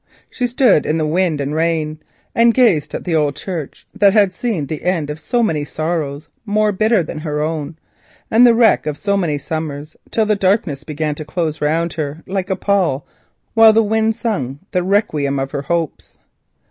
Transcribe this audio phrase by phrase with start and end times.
[0.31, 1.99] She stood in the storm and rain,
[2.53, 6.71] gazing at the old church that had seen the end of so many sorrows more
[6.71, 7.77] bitter than her own,
[8.31, 12.23] and the wreck of so many summers, till the darkness began to close round her
[12.25, 13.05] like a pall,
[13.53, 16.17] while the wind sung the requiem of her hopes.